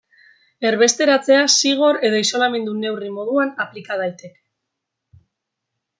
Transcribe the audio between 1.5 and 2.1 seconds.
zigor